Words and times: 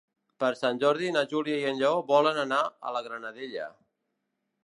Per 0.43 0.47
Sant 0.59 0.79
Jordi 0.83 1.11
na 1.17 1.23
Júlia 1.33 1.59
i 1.59 1.67
en 1.73 1.77
Lleó 1.81 2.01
volen 2.13 2.41
anar 2.45 2.61
a 2.65 2.93
la 2.97 3.05
Granadella. 3.09 3.71